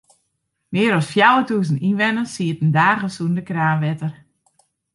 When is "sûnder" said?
3.15-3.45